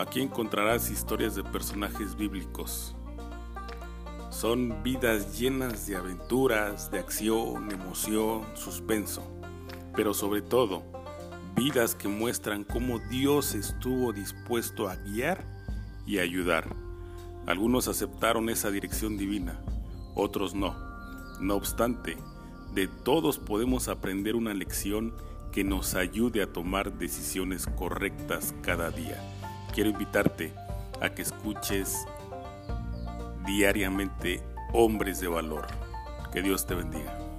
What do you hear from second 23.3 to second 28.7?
podemos aprender una lección que nos ayude a tomar decisiones correctas